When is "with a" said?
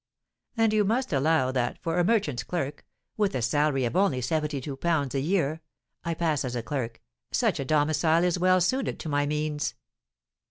3.17-3.41